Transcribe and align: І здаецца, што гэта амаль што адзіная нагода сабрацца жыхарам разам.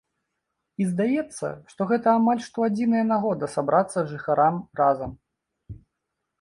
І 0.83 0.87
здаецца, 0.93 1.47
што 1.73 1.81
гэта 1.91 2.07
амаль 2.21 2.41
што 2.47 2.65
адзіная 2.69 3.05
нагода 3.13 3.53
сабрацца 3.59 4.07
жыхарам 4.15 4.55
разам. 4.83 5.11